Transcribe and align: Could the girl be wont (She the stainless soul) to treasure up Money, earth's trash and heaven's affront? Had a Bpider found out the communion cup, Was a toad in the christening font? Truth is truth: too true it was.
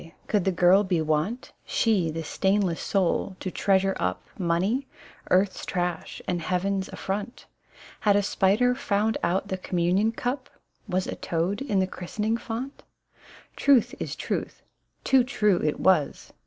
Could 0.25 0.45
the 0.45 0.51
girl 0.51 0.83
be 0.83 0.99
wont 0.99 1.51
(She 1.63 2.09
the 2.09 2.23
stainless 2.23 2.81
soul) 2.81 3.35
to 3.39 3.51
treasure 3.51 3.95
up 3.99 4.23
Money, 4.35 4.87
earth's 5.29 5.63
trash 5.63 6.23
and 6.27 6.41
heaven's 6.41 6.87
affront? 6.89 7.45
Had 7.99 8.15
a 8.15 8.21
Bpider 8.23 8.75
found 8.75 9.19
out 9.21 9.49
the 9.49 9.57
communion 9.59 10.11
cup, 10.11 10.49
Was 10.89 11.05
a 11.05 11.13
toad 11.13 11.61
in 11.61 11.77
the 11.77 11.85
christening 11.85 12.37
font? 12.37 12.81
Truth 13.55 13.93
is 13.99 14.15
truth: 14.15 14.63
too 15.03 15.23
true 15.23 15.61
it 15.63 15.79
was. 15.79 16.33